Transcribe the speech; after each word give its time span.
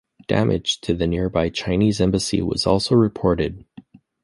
Damage 0.27 0.81
to 0.81 0.95
the 0.95 1.05
nearby 1.05 1.49
Chinese 1.51 2.01
embassy 2.01 2.41
was 2.41 2.65
also 2.65 2.95
reported. 2.95 3.65